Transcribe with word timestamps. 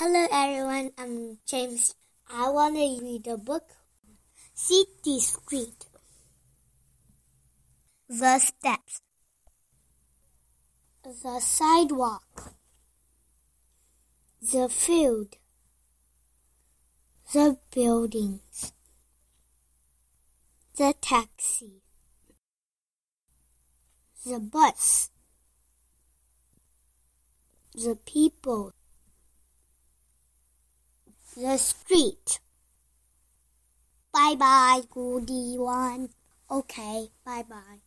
Hello 0.00 0.26
everyone, 0.32 0.92
I'm 0.96 1.36
James. 1.44 1.94
I 2.32 2.48
want 2.48 2.74
to 2.74 3.04
read 3.04 3.26
a 3.26 3.36
book. 3.36 3.64
City 4.54 5.20
Street. 5.20 5.84
The 8.08 8.38
steps. 8.38 9.02
The 11.04 11.38
sidewalk. 11.40 12.54
The 14.40 14.70
field. 14.70 15.36
The 17.34 17.58
buildings. 17.70 18.72
The 20.78 20.94
taxi. 20.98 21.82
The 24.24 24.40
bus. 24.40 25.10
The 27.74 27.98
people 28.06 28.72
the 31.36 31.56
street. 31.56 32.40
Bye 34.12 34.34
bye, 34.34 34.82
goody 34.90 35.56
one. 35.56 36.10
Okay, 36.50 37.08
bye 37.24 37.44
bye. 37.48 37.80